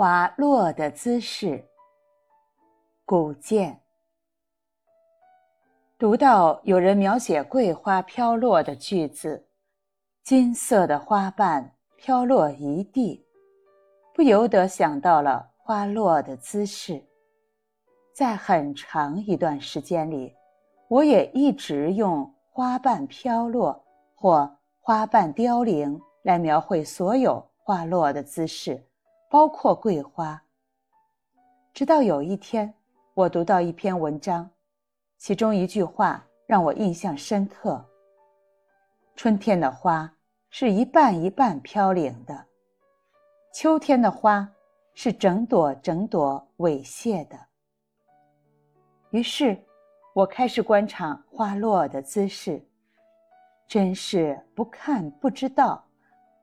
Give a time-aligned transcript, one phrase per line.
[0.00, 1.62] 花落的姿势，
[3.04, 3.78] 古建。
[5.98, 9.46] 读到有人描写桂花飘落的句子，
[10.22, 13.22] 金色的花瓣飘落一地，
[14.14, 17.04] 不由得想到了花落的姿势。
[18.14, 20.34] 在很长一段时间里，
[20.88, 23.78] 我也一直用花瓣飘落
[24.14, 28.82] 或花瓣凋零来描绘所有花落的姿势。
[29.30, 30.42] 包括桂花。
[31.72, 32.74] 直到有一天，
[33.14, 34.50] 我读到一篇文章，
[35.18, 37.88] 其中一句话让我印象深刻：
[39.14, 40.12] 春天的花
[40.50, 42.44] 是一瓣一瓣飘零的，
[43.54, 44.50] 秋天的花
[44.94, 47.38] 是整朵整朵猥亵的。
[49.10, 49.56] 于是，
[50.12, 52.60] 我开始观察花落的姿势，
[53.68, 55.84] 真是不看不知道，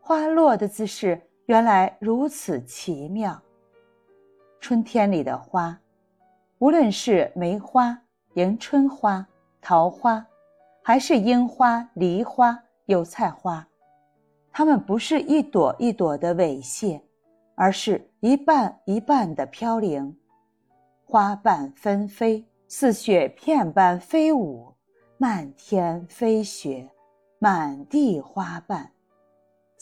[0.00, 1.20] 花落的姿势。
[1.50, 3.36] 原来如此奇妙。
[4.60, 5.76] 春天里的花，
[6.58, 8.00] 无论是梅花、
[8.34, 9.26] 迎春花、
[9.60, 10.24] 桃花，
[10.80, 12.56] 还是樱花、梨花、
[12.86, 13.66] 油菜花，
[14.52, 17.00] 它们不是一朵一朵的猥亵，
[17.56, 20.16] 而是一瓣一瓣的飘零。
[21.04, 24.72] 花瓣纷飞，似雪片般飞舞，
[25.18, 26.88] 漫天飞雪，
[27.40, 28.88] 满地花瓣。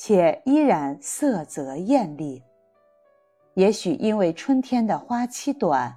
[0.00, 2.40] 且依然色泽艳丽。
[3.54, 5.92] 也许因为春天的花期短，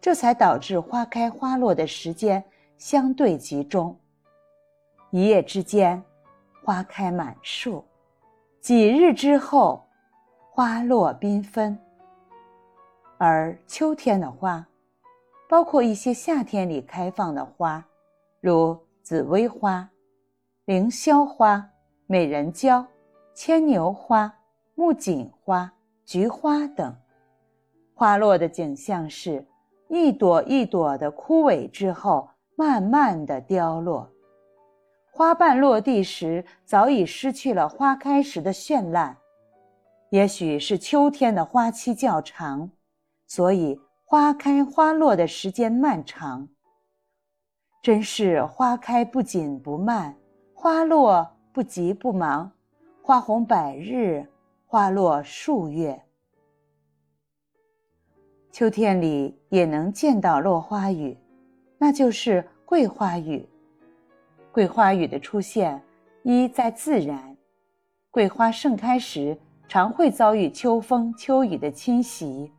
[0.00, 2.42] 这才导致花开花落的时间
[2.78, 3.98] 相对集中。
[5.10, 6.00] 一夜之间，
[6.62, 7.82] 花开满树；
[8.60, 9.84] 几日之后，
[10.52, 11.76] 花落缤纷。
[13.18, 14.64] 而秋天的花，
[15.48, 17.84] 包括一些夏天里开放的花，
[18.40, 19.90] 如紫薇花、
[20.66, 21.68] 凌霄花、
[22.06, 22.86] 美人蕉。
[23.34, 24.32] 牵牛花、
[24.74, 25.72] 木槿花、
[26.04, 26.94] 菊花等，
[27.94, 29.46] 花落的景象是
[29.88, 34.10] 一朵一朵的枯萎之后，慢慢的凋落。
[35.10, 39.16] 花瓣落地时，早已失去了花开时的绚烂。
[40.10, 42.70] 也许是秋天的花期较长，
[43.26, 46.48] 所以花开花落的时间漫长。
[47.82, 50.14] 真是花开不紧不慢，
[50.54, 52.52] 花落不急不忙。
[53.04, 54.24] 花红百日，
[54.64, 56.00] 花落数月。
[58.52, 61.18] 秋天里也能见到落花雨，
[61.78, 63.44] 那就是桂花雨。
[64.52, 65.82] 桂花雨的出现，
[66.22, 67.36] 一在自然，
[68.12, 69.36] 桂花盛开时
[69.66, 72.52] 常会遭遇秋风秋雨的侵袭，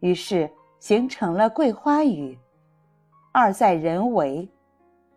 [0.00, 2.36] 于是形成了桂花雨；
[3.32, 4.46] 二在人为，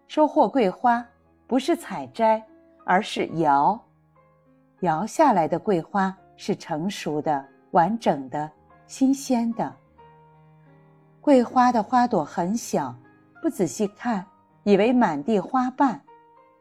[0.07, 1.05] 收获桂花
[1.45, 2.41] 不是采摘，
[2.85, 3.77] 而是摇。
[4.81, 8.49] 摇下来的桂花是成熟的、完整的、
[8.87, 9.71] 新鲜的。
[11.19, 12.95] 桂花的花朵很小，
[13.43, 14.25] 不仔细看，
[14.63, 16.01] 以为满地花瓣，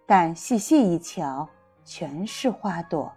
[0.07, 1.49] 但细细一瞧，
[1.83, 3.11] 全是花朵，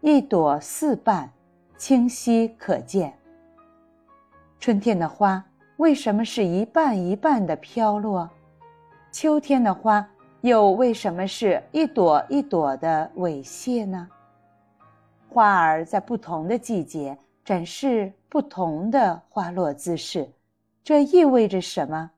[0.00, 1.30] 一朵四瓣，
[1.76, 3.12] 清晰可见。
[4.58, 5.44] 春天的花
[5.76, 8.28] 为什么是一瓣一瓣的飘落？
[9.12, 10.06] 秋天的花
[10.40, 14.08] 又为什么是一朵一朵的猥亵呢？
[15.28, 20.32] 花儿在不同的季节展示不同的花落姿势，
[20.82, 22.10] 这意味着什么？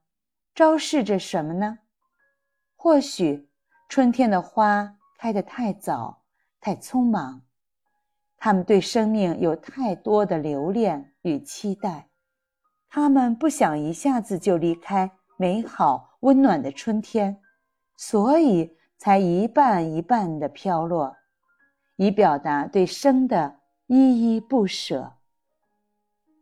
[0.54, 1.78] 昭示着什么呢？
[2.76, 3.48] 或许，
[3.88, 6.22] 春天的花开得太早，
[6.60, 7.42] 太匆忙，
[8.38, 12.08] 它们对生命有太多的留恋与期待，
[12.88, 17.40] 它们不想一下子就离开美好温暖的春天，
[17.96, 21.16] 所以才一瓣一瓣的飘落。
[22.00, 25.12] 以表达对生的依依不舍。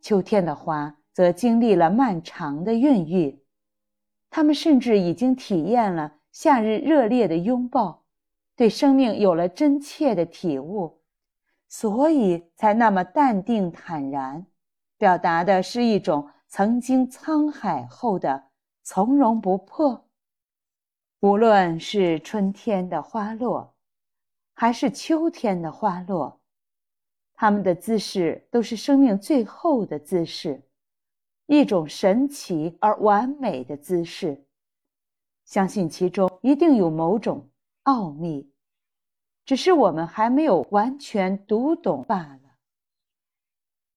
[0.01, 3.43] 秋天的花则经历了漫长的孕育，
[4.29, 8.05] 它们甚至已经体验了夏日热烈的拥抱，
[8.55, 11.01] 对生命有了真切的体悟，
[11.67, 14.45] 所以才那么淡定坦然，
[14.97, 18.45] 表达的是一种曾经沧海后的
[18.81, 20.05] 从容不迫。
[21.19, 23.73] 无论是春天的花落。
[24.59, 26.41] 还是秋天的花落，
[27.33, 30.61] 它们的姿势都是生命最后的姿势，
[31.45, 34.45] 一种神奇而完美的姿势。
[35.45, 37.49] 相信其中一定有某种
[37.83, 38.51] 奥秘，
[39.45, 42.48] 只是我们还没有完全读懂罢了。